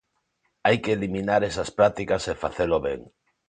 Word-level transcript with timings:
Hai 0.65 0.77
que 0.83 0.91
eliminar 0.97 1.41
esas 1.49 1.69
prácticas 1.77 2.23
e 2.31 2.33
facelo 2.43 2.77
ben. 2.87 3.01